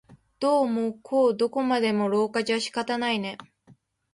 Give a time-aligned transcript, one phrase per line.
[0.39, 3.37] どうもこうどこまでも廊下じゃ仕方ないね